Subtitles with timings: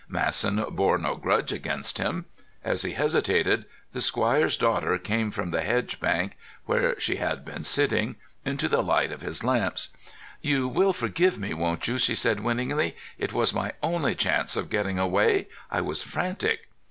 [0.09, 2.25] Masson bore no grudge against him.
[2.63, 7.63] As he hesitated, the squire's daughter came from the hedge bank, where she had been
[7.63, 9.89] sitting, into the light of his lamps.
[10.41, 12.95] "You will forgive me, won't you?" she said winningly.
[13.19, 15.47] "It was my only chance of getting away.
[15.69, 16.67] I was frantic."